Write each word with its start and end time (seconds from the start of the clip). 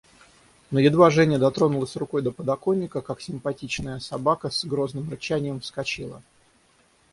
Но 0.71 0.79
едва 0.79 1.11
Женя 1.11 1.37
дотронулась 1.37 1.95
рукой 1.95 2.23
до 2.23 2.31
подоконника, 2.31 3.01
как 3.01 3.21
симпатичная 3.21 3.99
собака 3.99 4.49
с 4.49 4.65
грозным 4.65 5.07
рычанием 5.11 5.59
вскочила. 5.59 6.23